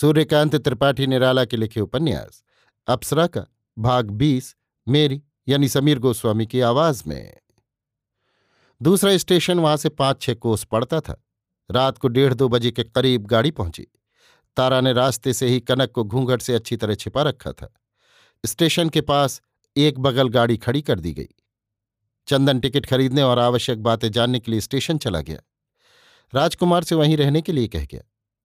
[0.00, 2.42] सूर्यकांत त्रिपाठी निराला के लिखे उपन्यास,
[2.86, 3.44] अप्सरा का,
[3.78, 4.56] भाग बीस,
[4.88, 7.36] मेरी, यानी समीर गोस्वामी की आवाज़ में।
[8.82, 11.24] दूसरा स्टेशन वहाँ से पाँच छह कोस पड़ता था।
[11.70, 13.86] रात को डेढ़ दो बजे के करीब गाड़ी पहुँची।
[14.56, 17.74] तारा ने रास्ते से ही कनक को घूंघट से अच्छी तरह छिपा रखा था।
[18.46, 19.42] स्टेशन के पास
[19.76, 21.28] एक बगल गाड़ी खड़ी कर दी गई।
[22.26, 25.40] चंदन टिकट खरीदने और आवश्यक बातें जानने के लिए स्टेशन चला गया।
[26.34, 28.02] राजकुमार से वहीं रहने के लिए कह गया।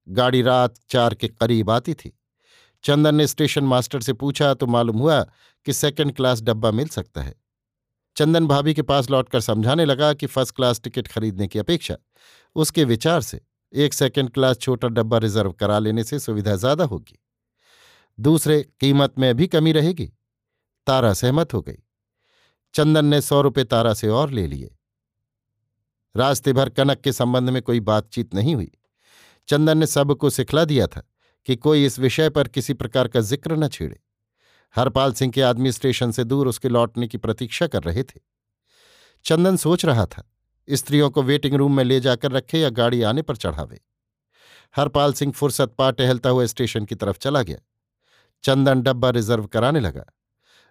[0.08, 2.12] गाड़ी रात चार के करीब आती थी।
[2.84, 5.22] चंदन ने स्टेशन मास्टर से पूछा तो मालूम हुआ
[5.66, 7.34] कि सेकंड क्लास डब्बा मिल सकता है?
[8.16, 11.96] चंदन भाभी के पास लौटकर समझाने लगा कि फ़र्स्ट क्लास टिकट खरीदने की अपेक्षा
[12.56, 13.40] उसके विचार से
[13.74, 17.18] एक सेकंड क्लास छोटा डब्बा रिज़र्व करा लेने से सुविधा ज़्यादा होगी।
[18.18, 20.12] दूसरे, कीमत में भी कमी रहेगी।
[20.88, 21.78] तारा सहमत हो गई।
[22.74, 24.76] चंदन ने सौ रुपये तारा से और ले लिए।
[26.16, 28.72] रास्ते भर कनक के संबंध में कोई बातचीत नहीं हुई।
[29.52, 31.02] चंदन ने सबको सिखला दिया था
[31.48, 34.00] कि कोई इस विषय पर किसी प्रकार का ज़िक्र न छेड़े।
[34.76, 38.20] हरपाल सिंह के आदमी स्टेशन से दूर उसके लौटने की प्रतीक्षा कर रहे थे।
[39.26, 40.24] चंदन सोच रहा था,
[40.68, 43.80] स्त्रियों को वेटिंग रूम में ले जाकर रखे या गाड़ी आने पर चढ़ावे।
[44.76, 47.58] हरपाल सिंह फुर्सत पा टहलता हुआ स्टेशन की तरफ़ चला गया।
[48.44, 50.06] चंदन डब्बा रिज़र्व कराने लगा।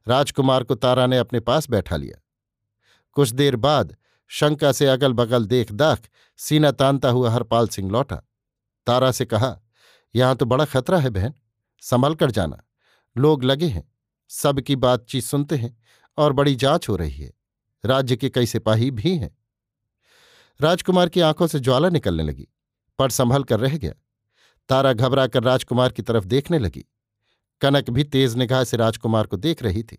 [0.07, 2.23] राजकुमार को तारा ने अपने पास बैठा लिया।
[3.13, 3.97] कुछ देर बाद
[4.29, 6.09] शंका से अगल बगल देख दाख
[6.39, 8.23] सीना तानता हुआ हरपाल सिंह लौटा।
[8.87, 9.57] तारा से कहा,
[10.15, 11.35] यहाँ तो बड़ा खतरा है बहन
[11.83, 12.63] संभल कर जाना।
[13.17, 13.85] लोग लगे हैं,
[14.31, 15.77] सबकी बातचीत सुनते हैं
[16.19, 17.33] और बड़ी जाँच हो रही है।
[17.85, 19.37] राज्य के कई सिपाही भी हैं।
[20.61, 22.47] राजकुमार की आँखों से ज्वाला निकलने लगी,
[22.99, 23.93] पर संभल कर रह गया।
[24.69, 26.85] तारा घबरा कर राजकुमार की तरफ़ देखने लगी।
[27.61, 29.99] कनक भी तेज निगाह से राजकुमार को देख रही थी।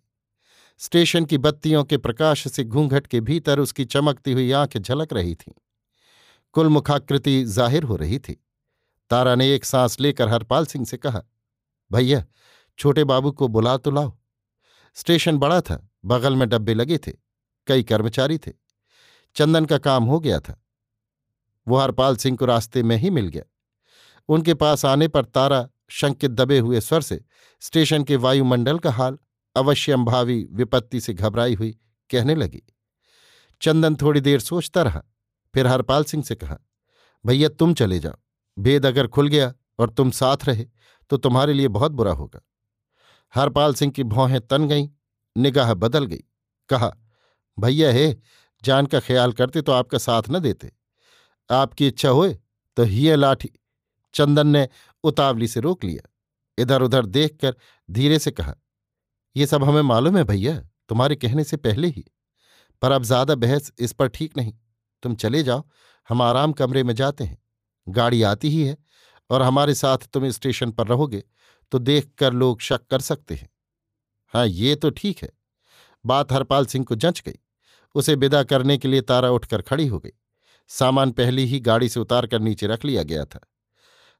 [0.79, 5.35] स्टेशन की बत्तियों के प्रकाश से घूंघट के भीतर उसकी चमकती हुई आँखें झलक रही
[5.35, 5.53] थीं।
[6.55, 8.41] कुल मुखाकृति ज़ाहिर हो रही थी।
[9.11, 11.21] तारा ने एक सांस लेकर हरपाल सिंह से कहा,
[11.91, 12.25] भैया,
[12.79, 14.17] छोटे बाबू को बुला तो लाओ।
[14.95, 17.11] स्टेशन बड़ा था, बगल में डब्बे लगे थे,
[17.67, 18.51] कई कर्मचारी थे।
[19.35, 20.65] चंदन का काम हो गया था।
[21.67, 23.43] वो हरपाल सिंह को रास्ते में ही मिल गया।
[24.29, 27.23] उनके पास आने पर तारा शंकित दबे हुए स्वर से
[27.61, 29.17] स्टेशन के वायुमंडल का हाल
[29.55, 31.77] अवश्यंभावी विपत्ति से घबराई हुई,
[32.09, 32.63] कहने लगी।
[33.61, 35.03] चंदन थोड़ी देर सोचता रहा,
[35.53, 36.57] फिर हरपाल सिंह से कहा,
[37.25, 38.15] भैया, तुम चले जाओ।
[38.57, 40.65] भेद अगर खुल गया और तुम साथ रहे
[41.11, 42.41] तो तुम्हारे लिए बहुत बुरा होगा।
[43.33, 44.87] हरपाल सिंह की भौहें तन गईं,
[45.35, 46.23] निगाह बदल गई।
[46.69, 46.91] कहा,
[47.57, 48.15] भैया, हे,
[48.63, 50.71] जान का ख्याल करते तो आपका साथ न देते।
[51.49, 52.33] आपकी इच्छा होए
[52.77, 53.49] तो ही लाठी,
[54.15, 54.67] चंदन ने
[55.03, 56.07] उतावली से रोक लिया।
[56.57, 57.55] इधर उधर देखकर
[57.89, 58.55] धीरे से कहा,
[59.35, 60.55] ये सब हमें मालूम है भैया,
[60.89, 62.03] तुम्हारे कहने से पहले ही।
[62.81, 64.53] पर अब ज़्यादा बहस इस पर ठीक नहीं।
[65.03, 65.63] तुम चले जाओ,
[66.09, 67.37] हम आराम कमरे में जाते हैं।
[67.87, 68.77] गाड़ी आती ही है
[69.29, 71.23] और हमारे साथ तुम स्टेशन पर रहोगे
[71.71, 73.49] तो देख कर लोग शक कर सकते हैं।
[74.33, 75.29] हाँ ये तो ठीक है।
[76.05, 77.39] बात हरपाल सिंह को जंच गई।
[77.95, 80.11] उसे विदा करने के लिए तारा उठकर खड़ी हो गई।
[80.69, 83.39] सामान पहले ही गाड़ी से उतार कर नीचे रख लिया गया था।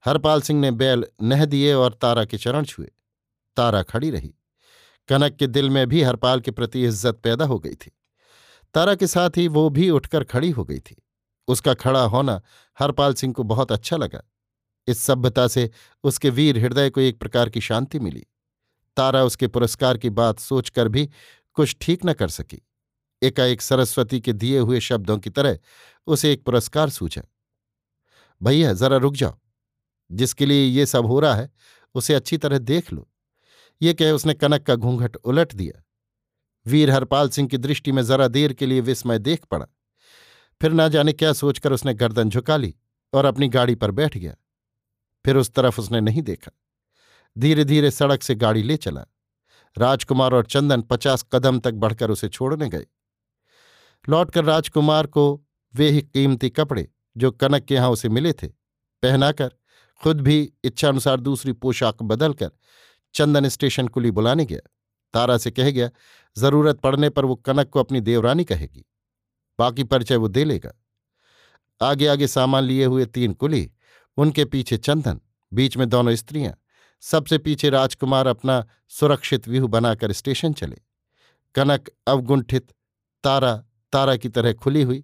[0.05, 2.91] हरपाल सिंह ने बैल नह दिए और तारा के चरण छुए।
[3.57, 4.33] तारा खड़ी रही।
[5.09, 7.91] कनक के दिल में भी हरपाल के प्रति इज़्ज़त पैदा हो गई थी।
[8.75, 11.00] तारा के साथ ही वो भी उठकर खड़ी हो गई थी।
[11.47, 12.41] उसका खड़ा होना
[12.79, 14.21] हरपाल सिंह को बहुत अच्छा लगा।
[14.87, 15.69] इस सभ्यता से
[16.03, 18.25] उसके वीर हृदय को एक प्रकार की शांति मिली।
[18.97, 21.09] तारा उसके पुरस्कार की बात सोचकर भी
[21.53, 22.67] कुछ ठीक न कर सकी।
[23.23, 25.59] एकाएक सरस्वती के दिए हुए शब्दों की तरह
[26.07, 27.21] उसे एक पुरस्कार सूझा।
[28.43, 29.39] भैया, जरा रुक जाओ।
[30.11, 31.51] जिसके लिए ये सब हो रहा है,
[31.95, 33.09] उसे अच्छी तरह देख लो।
[33.81, 35.83] ये कह उसने कनक का घूंघट उलट दिया।
[36.65, 39.65] वीर हरपाल सिंह की दृष्टि में जरा देर के लिए विस्मय देख पड़ा।
[40.61, 42.75] फिर ना जाने क्या सोचकर उसने गर्दन झुका ली
[43.13, 44.35] और अपनी गाड़ी पर बैठ गया।
[45.25, 46.51] फिर उस तरफ़ उसने नहीं देखा।
[47.37, 49.05] धीरे धीरे सड़क से गाड़ी ले चला।
[49.77, 52.85] राजकुमार और चंदन पचास कदम तक बढ़कर उसे छोड़ने गए।
[54.09, 55.43] लौटकर राजकुमार को
[55.75, 56.87] वे ही कीमती कपड़े
[57.17, 59.51] जो कनक के यहाँ उसे मिले थे, पहनाकर
[60.01, 62.51] खुद भी इच्छानुसार दूसरी पोशाक बदलकर
[63.13, 64.69] चंदन स्टेशन कुली बुलाने गया।
[65.13, 65.89] तारा से कह गया,
[66.37, 68.85] ज़रूरत पड़ने पर वो कनक को अपनी देवरानी कहेगी।
[69.59, 70.71] बाकी परिचय वो दे लेगा।
[71.81, 73.71] आगे आगे सामान लिए हुए तीन कुली,
[74.17, 75.21] उनके पीछे चंदन,
[75.53, 76.53] बीच में दोनों स्त्रियाँ,
[77.01, 80.77] सबसे पीछे राजकुमार अपना सुरक्षित व्यूह बनाकर स्टेशन चले।
[81.55, 82.71] कनक अवगुंठित
[83.23, 83.55] तारा
[83.93, 85.03] तारा की तरह खुली हुई,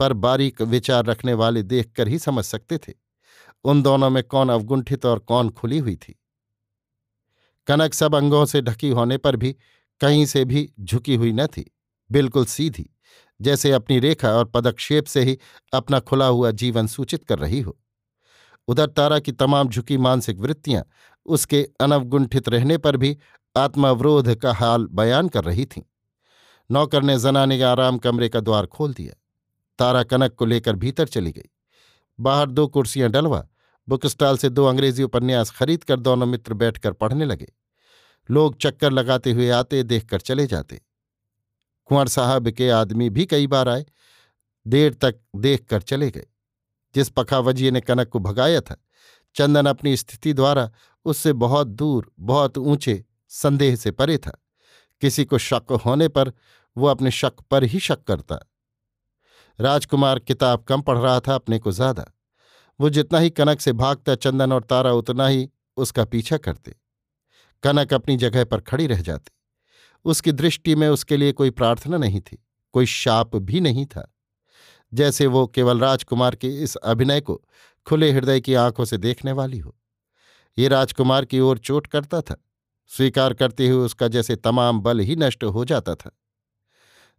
[0.00, 2.92] पर बारीक विचार रखने वाले देखकर ही समझ सकते थे,
[3.64, 6.20] उन दोनों में कौन अवगुंठित और कौन खुली हुई थी।
[7.66, 9.56] कनक सब अंगों से ढकी होने पर भी
[10.00, 11.76] कहीं से भी झुकी हुई न थी,
[12.10, 12.93] बिल्कुल सीधी।
[13.40, 15.38] जैसे अपनी रेखा और पदक्षेप से ही
[15.72, 17.78] अपना खुला हुआ जीवन सूचित कर रही हो।
[18.68, 20.84] उधर तारा की तमाम झुकी मानसिक वृत्तियाँ
[21.26, 23.18] उसके अनवगुंठित रहने पर भी
[23.56, 25.82] आत्मावरोध का हाल बयान कर रही थीं।
[26.70, 29.20] नौकर ने जनाने के आराम कमरे का द्वार खोल दिया।
[29.78, 31.50] तारा कनक को लेकर भीतर चली गई।
[32.20, 33.46] बाहर दो कुर्सियाँ डलवा,
[33.88, 37.52] बुक स्टॉल से दो अंग्रेज़ी उपन्यास खरीद कर दोनों मित्र बैठकर पढ़ने लगे।
[38.30, 40.80] लोग चक्कर लगाते हुए आते देखकर चले जाते।
[41.84, 43.86] कुंवर साहब के आदमी भी कई बार आए,
[44.66, 46.26] देर तक देख कर चले गए।
[46.94, 48.76] जिस पखावजिए ने कनक को भगाया था,
[49.36, 50.70] चंदन अपनी स्थिति द्वारा
[51.04, 54.40] उससे बहुत दूर, बहुत ऊँचे संदेह से परे था।
[55.00, 56.32] किसी को शक होने पर
[56.76, 58.38] वो अपने शक पर ही शक करता।
[59.60, 62.04] राजकुमार किताब कम पढ़ रहा था, अपने को ज़्यादा।
[62.80, 66.74] वो जितना ही कनक से भागता, चंदन और तारा उतना ही उसका पीछा करते।
[67.62, 69.30] कनक अपनी जगह पर खड़ी रह जाती।
[70.04, 74.10] उसकी दृष्टि में उसके लिए कोई प्रार्थना नहीं थी, कोई शाप भी नहीं था।
[74.92, 77.42] जैसे वो केवल राजकुमार के इस अभिनय को
[77.86, 79.76] खुले हृदय की आँखों से देखने वाली हो।
[80.58, 82.36] ये राजकुमार की ओर चोट करता था,
[82.86, 86.10] स्वीकार करते हुए उसका जैसे तमाम बल ही नष्ट हो जाता था।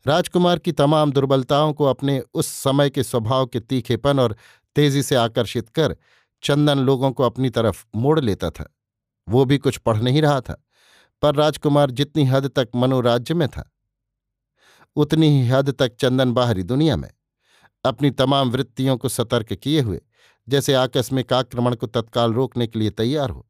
[0.07, 4.35] राजकुमार की तमाम दुर्बलताओं को अपने उस समय के स्वभाव के तीखेपन और
[4.75, 5.95] तेज़ी से आकर्षित कर
[6.43, 8.75] चंदन लोगों को अपनी तरफ़ मोड़ लेता था।
[9.29, 10.64] वो भी कुछ पढ़ नहीं रहा था।
[11.25, 13.71] पर राजकुमार जितनी हद तक मनोराज्य में था,
[14.95, 17.09] उतनी ही हद तक चंदन बाहरी दुनिया में,
[17.85, 20.01] अपनी तमाम वृत्तियों को सतर्क किए हुए,
[20.49, 23.47] जैसे आकस्मिक आक्रमण को तत्काल रोकने के लिए तैयार हो।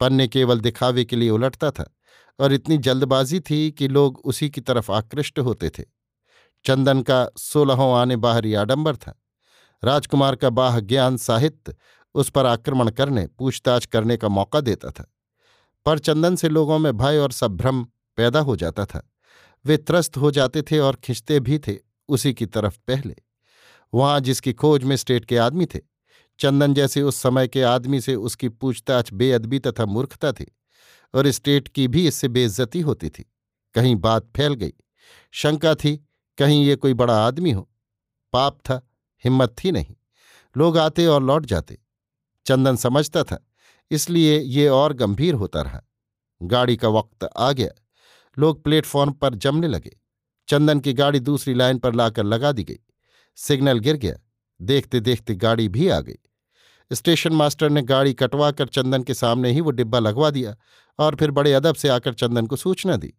[0.00, 1.96] पन्ने केवल दिखावे के लिए उलटता था
[2.40, 5.84] और इतनी जल्दबाजी थी कि लोग उसी की तरफ़ आकृष्ट होते थे।
[6.64, 9.20] चंदन का सोलहों आने बाहरी आडंबर था।
[9.84, 11.76] राजकुमार का बाह ज्ञान साहित्य
[12.14, 15.14] उस पर आक्रमण करने, पूछताछ करने का मौका देता था।
[15.84, 17.84] पर चंदन से लोगों में भय और संभ्रम
[18.16, 19.10] पैदा हो जाता था।
[19.64, 21.76] वे त्रस्त हो जाते थे और खिंचते भी थे,
[22.08, 23.16] उसी की तरफ़ पहले।
[23.94, 25.80] वहाँ जिसकी खोज में स्टेट के आदमी थे।
[26.38, 30.56] चंदन जैसे उस समय के आदमी से उसकी पूछताछ बेअदबी तथा मूर्खता थी
[31.14, 33.32] और स्टेट की भी इससे बेइज्जती होती थी।
[33.74, 34.72] कहीं बात फैल गई।
[35.32, 36.08] शंका थी,
[36.38, 37.70] कहीं ये कोई बड़ा आदमी हो।
[38.32, 38.88] पाप था,
[39.24, 39.96] हिम्मत थी नहीं।
[40.56, 41.78] लोग आते और लौट जाते।
[42.46, 43.47] चंदन समझता था
[43.90, 45.82] इसलिए ये और गंभीर होता रहा।
[46.42, 47.70] गाड़ी का वक्त आ गया।
[48.38, 50.00] लोग प्लेटफॉर्म पर जमने लगे।
[50.48, 52.78] चंदन की गाड़ी दूसरी लाइन पर लाकर लगा दी गई।
[53.36, 54.14] सिग्नल गिर गया।
[54.62, 56.18] देखते देखते गाड़ी भी आ गई।
[56.92, 60.56] स्टेशन मास्टर ने गाड़ी कटवा कर चंदन के सामने ही वो डिब्बा लगवा दिया
[60.98, 63.14] और फिर बड़े अदब से आकर चंदन को सूचना दी।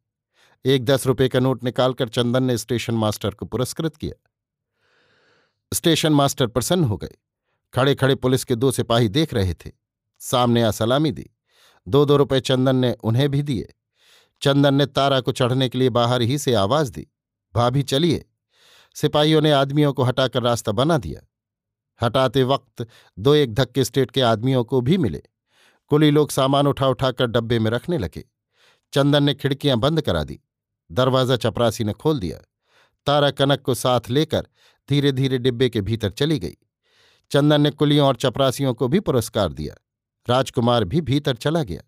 [0.66, 4.30] एक दस रुपये का नोट निकालकर चंदन ने स्टेशन मास्टर को पुरस्कृत किया।
[5.74, 7.16] स्टेशन मास्टर प्रसन्न हो गए।
[7.74, 9.72] खड़े खड़े पुलिस के दो सिपाही देख रहे थे।
[10.20, 11.30] सामने आ सलामी दी।
[11.88, 13.74] दो दो रुपए चंदन ने उन्हें भी दिए।
[14.42, 17.08] चंदन ने तारा को चढ़ने के लिए बाहर ही से आवाज़ दी।
[17.56, 18.26] भाभी चलिए।
[18.96, 21.22] सिपाहियों ने आदमियों को हटाकर रास्ता बना दिया।
[22.06, 22.88] हटाते वक्त
[23.20, 25.24] दो एक धक्के स्टेट के आदमियों को भी मिले।
[25.88, 28.24] कुली लोग सामान उठा उठाकर डब्बे में रखने लगे।
[28.94, 30.40] चंदन ने खिड़कियाँ बंद करा दी।
[30.92, 32.38] दरवाज़ा चपरासी ने खोल दिया।
[33.06, 34.48] तारा कनक को साथ लेकर
[34.90, 36.58] धीरे धीरे डिब्बे के भीतर चली गई।
[37.32, 39.76] चंदन ने कुलियों और चपरासियों को भी पुरस्कार दिया।
[40.30, 41.82] राजकुमार भी भीतर चला गया।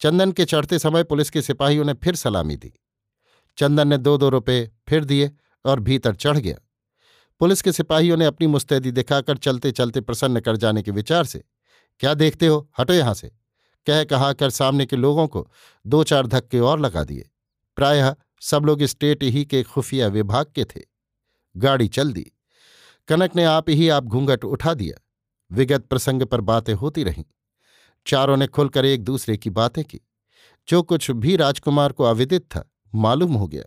[0.00, 2.72] चंदन के चढ़ते समय पुलिस के सिपाहियों ने फिर सलामी दी।
[3.58, 5.30] चंदन ने दो दो रुपये फिर दिए
[5.64, 6.56] और भीतर चढ़ गया।
[7.40, 11.44] पुलिस के सिपाहियों ने अपनी मुस्तैदी दिखाकर चलते चलते प्रसन्न कर जाने के विचार से,
[12.00, 12.70] क्या देखते हो?
[12.78, 13.32] हटो यहाँ से।
[13.86, 15.46] कह कहा कर सामने के लोगों को
[15.86, 17.28] दो चार धक्के और लगा दिए।
[17.76, 20.80] प्रायः सब लोग स्टेट ही के खुफिया विभाग के थे।
[21.56, 22.32] गाड़ी चल दी।
[23.08, 25.00] कनक ने आप ही आप घूंघट उठा दिया।
[25.50, 27.24] विगत प्रसंग पर बातें होती रहीं।
[28.06, 30.00] चारों ने खुलकर एक दूसरे की बातें की।
[30.68, 33.64] जो कुछ भी राजकुमार को अविदित था, मालूम हो गया।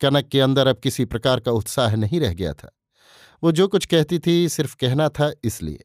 [0.00, 2.76] कनक के अंदर अब किसी प्रकार का उत्साह नहीं रह गया था।
[3.42, 5.84] वो जो कुछ कहती थी, सिर्फ़ कहना था इसलिए।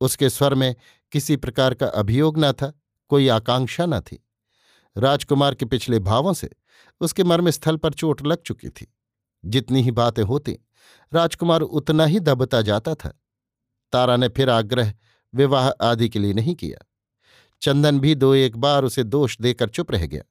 [0.00, 0.74] उसके स्वर में
[1.12, 4.26] किसी प्रकार का अभियोग न था, कोई आकांक्षा न थी।
[4.98, 6.50] राजकुमार के पिछले भावों से
[7.00, 8.94] उसके मर्म स्थल पर चोट लग चुकी थी।
[9.44, 10.58] जितनी ही बातें होती,
[11.14, 13.20] राजकुमार उतना ही दबता जाता था।
[13.92, 14.94] तारा ने फिर आग्रह,
[15.34, 16.90] विवाह आदि के लिए नहीं किया।
[17.64, 20.22] चंदन भी दो एक बार उसे दोष देकर चुप रह गया।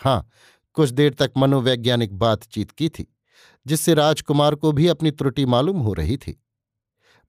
[0.00, 0.28] हाँ
[0.76, 3.06] कुछ देर तक मनोवैज्ञानिक बातचीत की थी,
[3.66, 6.38] जिससे राजकुमार को भी अपनी त्रुटि मालूम हो रही थी।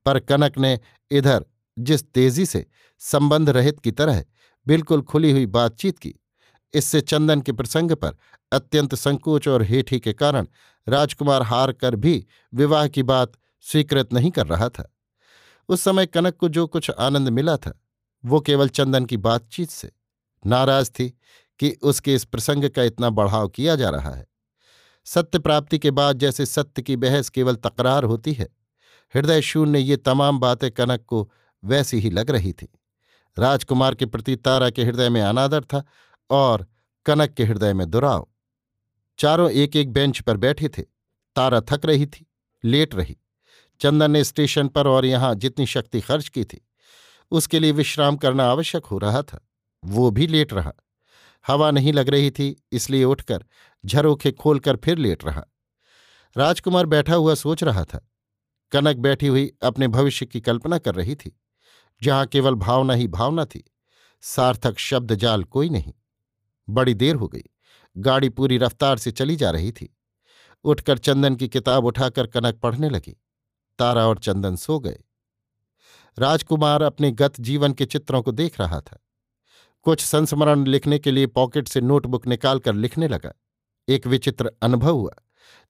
[0.06, 0.78] पर कनक ने
[1.10, 1.44] इधर
[1.76, 2.64] जिस तेज़ी से
[3.00, 4.24] संबंध रहित की तरह
[4.66, 6.14] बिल्कुल खुली हुई बातचीत की,
[6.74, 8.16] इससे चंदन के प्रसंग पर
[8.52, 10.46] अत्यंत संकोच और हेठी के कारण
[10.86, 13.32] राजकुमार हार कर भी विवाह की बात
[13.64, 14.90] स्वीकृत नहीं कर रहा था।
[15.68, 17.78] उस समय कनक को जो कुछ आनंद मिला था
[18.24, 19.90] वो केवल चंदन की बातचीत से
[20.46, 21.08] नाराज़ थी
[21.58, 24.26] कि उसके इस प्रसंग का इतना बढ़ाव किया जा रहा है।
[25.06, 28.48] सत्य प्राप्ति के बाद जैसे सत्य की बहस केवल तकरार होती है,
[29.14, 31.30] हृदय शून्य ये तमाम बातें कनक को
[31.64, 32.68] वैसी ही लग रही थी।
[33.36, 35.84] राजकुमार के प्रति तारा के हृदय में अनादर था
[36.30, 36.66] और
[37.06, 38.28] कनक के हृदय में दुराव।
[39.18, 40.82] चारों एक एक बेंच पर बैठे थे।
[41.36, 42.26] तारा थक रही थी,
[42.64, 43.16] लेट रही।
[43.80, 46.60] चंदन ने स्टेशन पर और यहाँ जितनी शक्ति खर्च की थी
[47.30, 49.48] उसके लिए विश्राम करना आवश्यक हो रहा था।
[49.84, 50.72] वो भी लेट रहा।
[51.46, 53.44] हवा नहीं लग रही थी, इसलिए उठकर
[53.86, 55.44] झरोखे खोलकर फिर लेट रहा।
[56.36, 58.10] राजकुमार बैठा हुआ सोच रहा था।
[58.72, 61.40] कनक बैठी हुई अपने भविष्य की कल्पना कर रही थी,
[62.02, 63.64] जहाँ केवल भावना ही भावना थी।
[64.22, 65.92] सार्थक शब्द जाल कोई नहीं।
[66.68, 67.42] बड़ी देर हो गई।
[67.96, 69.96] गाड़ी पूरी रफ्तार से चली जा रही थी।
[70.64, 73.16] उठकर चंदन की किताब उठाकर कनक पढ़ने लगी।
[73.78, 74.98] तारा और चंदन सो गए।
[76.18, 78.98] राजकुमार अपने गत जीवन के चित्रों को देख रहा था।
[79.82, 83.32] कुछ संस्मरण लिखने के लिए पॉकेट से नोटबुक निकालकर लिखने लगा।
[83.88, 85.14] एक विचित्र अनुभव हुआ,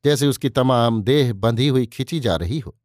[0.04, 2.80] जैसे उसकी तमाम देह बंधी हुई खिंची जा रही हो।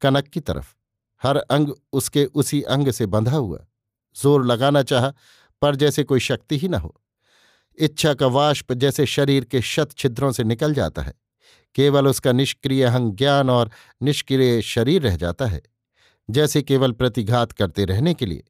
[0.00, 0.74] कनक की तरफ़,
[1.22, 3.66] हर अंग उसके उसी अंग से बंधा हुआ।
[4.16, 5.10] ज़ोर लगाना चाह,
[5.62, 7.00] पर जैसे कोई शक्ति ही न हो।
[7.78, 11.14] इच्छा का वाष्प जैसे शरीर के शत छिद्रों से निकल जाता है।
[11.74, 13.70] केवल उसका निष्क्रिय अहंग ज्ञान और
[14.02, 15.62] निष्क्रिय शरीर रह जाता है।
[16.30, 18.44] जैसे केवल प्रतिघात करते रहने के लिए,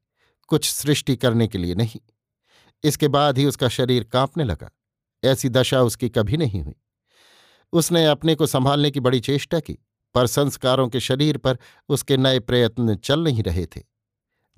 [0.49, 2.01] कुछ सृष्टि करने के लिए नहीं।
[2.85, 4.71] इसके बाद ही उसका शरीर कांपने लगा,
[5.25, 6.75] ऐसी दशा उसकी कभी नहीं हुई।
[7.73, 9.79] उसने अपने को संभालने की बड़ी चेष्टा की,
[10.15, 13.83] पर संस्कारों के शरीर पर उसके नए प्रयत्न चल नहीं रहे थे।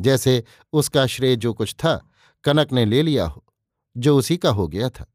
[0.00, 2.10] जैसे उसका श्रेय जो कुछ था,
[2.44, 3.44] कनक ने ले लिया हो,
[3.96, 5.06] जो उसी का हो गया था।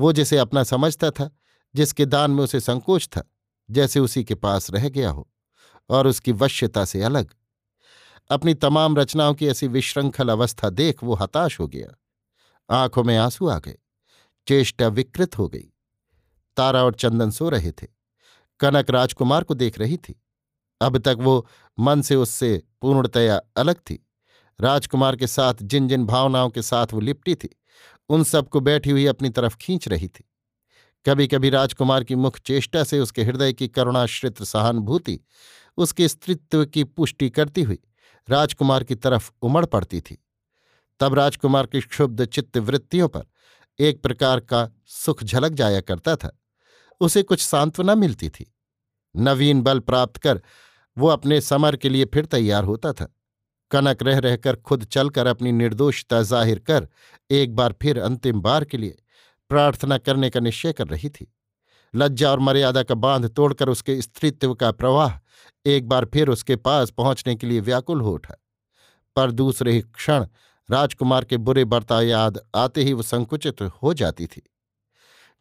[0.00, 1.30] वो जिसे अपना समझता था,
[1.74, 3.22] जिसके दान में उसे संकोच था,
[3.70, 5.30] जैसे उसी के पास रह गया हो।
[5.90, 7.34] और उसकी वश्यता से अलग।
[8.30, 12.00] अपनी तमाम रचनाओं की ऐसी विश्रृंखल अवस्था देख वो हताश हो गया।
[12.70, 13.78] आँखों में आँसू आ गए।
[14.48, 15.72] चेष्टा विकृत हो गई।
[16.56, 17.86] तारा और चंदन सो रहे थे।
[18.60, 20.22] कनक राजकुमार को देख रही थी।
[20.80, 21.48] अब तक वो
[21.80, 24.06] मन से उससे पूर्णतया अलग थी।
[24.60, 27.48] राजकुमार के साथ जिन जिन भावनाओं के साथ वो लिपटी थी,
[28.08, 30.30] उन सबको बैठी हुई अपनी तरफ़ खींच रही थी।
[31.06, 35.20] कभी कभी राजकुमार की मुख चेष्टा से उसके हृदय की करुणाश्रित सहानुभूति
[35.78, 37.78] उसके स्त्रित्व की पुष्टि करती हुई
[38.28, 40.18] राजकुमार की तरफ़ उमड़ पड़ती थी।
[41.00, 43.24] तब राजकुमार की क्षुब्ध चित्त वृत्तियों पर
[43.78, 46.38] एक प्रकार का सुख झलक जाया करता था।
[47.00, 48.52] उसे कुछ सांत्वना मिलती थी।
[49.14, 50.40] नवीन बल प्राप्त कर
[50.96, 53.06] वो अपने समर के लिए फिर तैयार होता था।
[53.70, 56.88] कनक रह रहकर खुद चलकर अपनी निर्दोषता ज़ाहिर कर
[57.30, 58.98] एक बार फिर अंतिम बार के लिए
[59.50, 61.32] प्रार्थना करने का निश्चय कर रही थी।
[61.96, 65.20] लज्जा और मर्यादा का बाँध तोड़कर उसके स्त्रीत्व का प्रवाह
[65.66, 68.34] एक बार फिर उसके पास पहुँचने के लिए व्याकुल हो उठा।
[69.16, 70.26] पर दूसरे ही क्षण
[70.70, 74.50] राजकुमार के बुरे बर्ताव याद आते ही वो संकुचित हो जाती थी।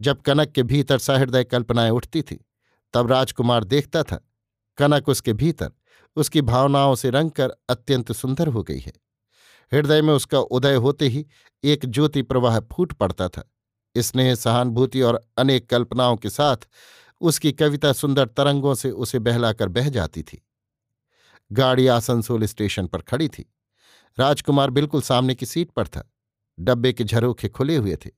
[0.01, 2.45] जब कनक के भीतर सहृदय कल्पनाएँ उठती थी,
[2.93, 4.29] तब राजकुमार देखता था,
[4.77, 5.71] कनक उसके भीतर,
[6.15, 8.93] उसकी भावनाओं से रंगकर अत्यंत सुंदर हो गई है।
[9.73, 11.25] हृदय में उसका उदय होते ही
[11.63, 13.52] एक ज्योति प्रवाह फूट पड़ता था।
[13.97, 16.57] स्नेह सहानुभूति और अनेक कल्पनाओं के साथ
[17.21, 20.47] उसकी कविता सुंदर तरंगों से उसे बहलाकर बह जाती थी।
[21.51, 23.53] गाड़ी आसनसोल स्टेशन पर खड़ी थी।
[24.19, 26.11] राजकुमार बिल्कुल सामने की सीट पर था।
[26.59, 28.09] डब्बे के झरोखे खुले हुए थे।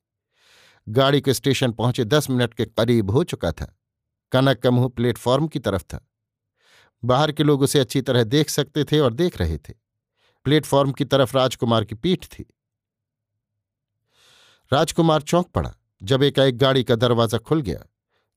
[0.90, 3.78] गाड़ी के स्टेशन पहुँचे दस मिनट के करीब हो चुका था।
[4.32, 6.08] कनक का मुँह प्लेटफॉर्म की तरफ़ था।
[7.04, 9.74] बाहर के लोग उसे अच्छी तरह देख सकते थे और देख रहे थे।
[10.44, 12.46] प्लेटफॉर्म की तरफ़ राजकुमार की पीठ थी।
[14.74, 17.86] राजकुमार चौंक पड़ा, जब एकाएक गाड़ी का दरवाज़ा खुल गया।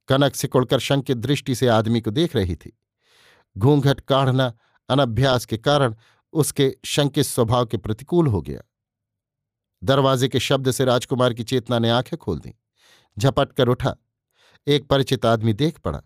[0.08, 2.78] कनक सिकुड़कर शंकित दृष्टि से आदमी को देख रही थी।
[3.58, 4.52] घूंघट काढ़ना,
[4.88, 5.94] अनभ्यास के कारण
[6.32, 8.61] उसके शंकित स्वभाव के प्रतिकूल हो गया।
[9.85, 12.54] दरवाजे के शब्द से राजकुमार की चेतना ने आँखें खोल दी।
[13.18, 13.97] झपट कर उठा।
[14.66, 16.02] एक परिचित आदमी देख पड़ा।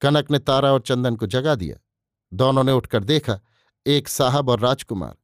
[0.00, 1.76] कनक ने तारा और चंदन को जगा दिया।
[2.32, 3.40] दोनों ने उठकर देखा,
[3.86, 5.16] एक साहब और राजकुमार।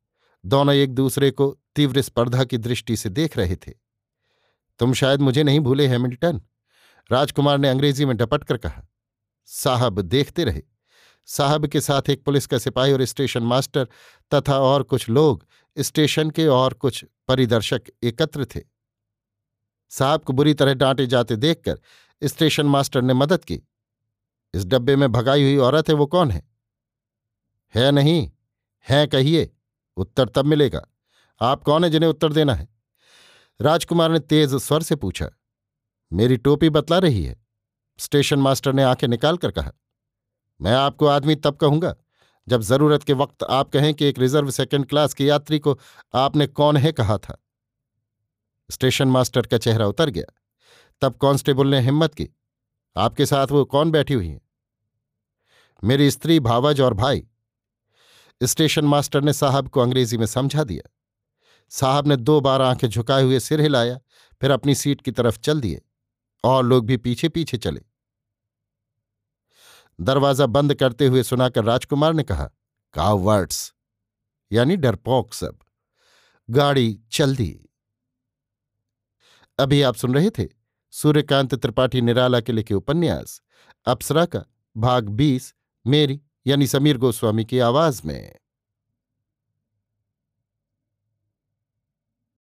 [0.47, 3.86] दोनों एक दूसरे को तीव्र स्पर्धा की दृष्टि से देख रहे थे।
[4.79, 6.41] तुम शायद मुझे नहीं भूले, हैमिल्टन।
[7.11, 8.83] राजकुमार ने अंग्रेज़ी में डपट कर कहा,
[9.45, 10.63] साहब देखते रहे।
[11.29, 13.89] साहब के साथ एक पुलिस का सिपाही और स्टेशन मास्टर
[14.35, 18.61] तथा और कुछ लोग स्टेशन के और कुछ परिदर्शक एकत्र थे।
[19.91, 21.81] साहब को बुरी तरह डांटे जाते देखकर
[22.23, 23.61] स्टेशन मास्टर ने मदद की।
[24.55, 26.43] इस डब्बे में भगाई हुई औरत है, वो कौन है?
[27.75, 28.31] है नहीं,
[28.87, 29.51] है कहिए,
[29.97, 30.87] उत्तर तब मिलेगा।
[31.41, 32.76] आप कौन है जिन्हें उत्तर देना है?
[33.61, 35.29] राजकुमार ने तेज स्वर से पूछा,
[36.13, 37.37] मेरी टोपी बतला रही है?
[37.99, 39.73] स्टेशन मास्टर ने आँखें निकाल कर कहा,
[40.61, 41.95] मैं आपको आदमी तब कहूँगा,
[42.47, 45.79] जब ज़रूरत के वक्त आप कहें कि एक रिज़र्व सेकंड क्लास के यात्री को
[46.15, 47.43] आपने कौन है कहा था?
[48.71, 50.33] स्टेशन मास्टर का चेहरा उतर गया।
[51.03, 52.29] तब कांस्टेबल ने हिम्मत की,
[52.97, 54.41] आपके साथ वो कौन बैठी हुई है?
[55.83, 57.27] मेरी स्त्री भावज और भाई।
[58.41, 60.91] स्टेशन मास्टर ने साहब को अंग्रेज़ी में समझा दिया।
[61.73, 63.99] साहब ने दो बार आँखें झुकाए हुए सिर हिलाया,
[64.41, 65.83] फिर अपनी सीट की तरफ़ चल दिए
[66.45, 67.81] और लोग भी पीछे पीछे चले।
[69.99, 72.51] दरवाज़ा बंद करते हुए सुनाकर राजकुमार ने कहा,
[72.95, 73.73] कावर्ड्स,
[74.53, 75.59] यानी डरपोक सब,
[76.49, 77.63] गाड़ी चल दी
[79.59, 80.47] अभी आप सुन रहे थे
[80.93, 83.41] सूर्यकांत त्रिपाठी निराला के लिखे उपन्यास,
[83.87, 84.45] अप्सरा का
[84.77, 85.55] भाग बीस,
[85.87, 88.37] मेरी यानी समीर गोस्वामी की आवाज़ में।